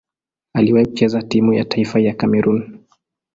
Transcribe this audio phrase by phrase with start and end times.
[0.53, 2.79] Aliwahi kucheza timu ya taifa ya Kamerun.